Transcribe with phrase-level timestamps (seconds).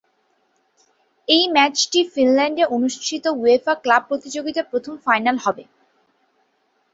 [1.27, 5.63] এই ম্যাচটি ফিনল্যান্ডে অনুষ্ঠিত উয়েফা ক্লাব প্রতিযোগিতার প্রথম ফাইনাল হবে।